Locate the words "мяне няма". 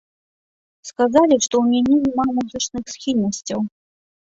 1.75-2.27